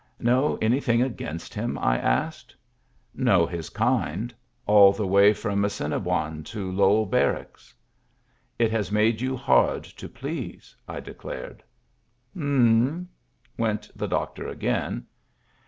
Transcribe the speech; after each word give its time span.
"Know 0.19 0.57
anything 0.63 1.03
against 1.03 1.53
him?" 1.53 1.77
I 1.77 1.95
asked. 1.95 2.55
"Know 3.13 3.45
his 3.45 3.69
kind. 3.69 4.33
All 4.65 4.91
the 4.93 5.05
way 5.05 5.31
from 5.31 5.61
Assini 5.63 6.03
boine 6.03 6.43
to 6.45 6.71
Lowell 6.71 7.05
Barracks."" 7.05 7.75
It 8.57 8.71
has 8.71 8.91
made 8.91 9.21
you 9.21 9.37
hard 9.37 9.83
to 9.83 10.09
please," 10.09 10.75
I 10.87 11.01
declared." 11.01 11.61
M*m," 12.35 13.09
went 13.59 13.91
the 13.95 14.07
doctor 14.07 14.47
again. 14.47 15.05